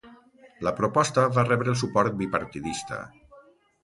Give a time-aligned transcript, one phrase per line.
[0.67, 2.99] La proposta va rebre el suport bipartidista.